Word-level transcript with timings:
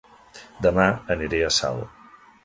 Dema 0.65 0.85
aniré 1.15 1.41
a 1.47 1.51
Salt 1.59 2.01